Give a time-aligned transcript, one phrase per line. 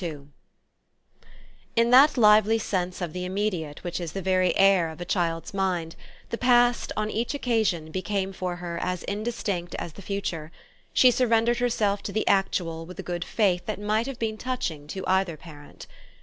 [0.03, 0.21] II
[1.75, 5.53] In that lively sense of the immediate which is the very air of a child's
[5.53, 5.95] mind
[6.31, 10.51] the past, on each occasion, became for her as indistinct as the future:
[10.91, 14.87] she surrendered herself to the actual with a good faith that might have been touching
[14.87, 15.85] to either parent.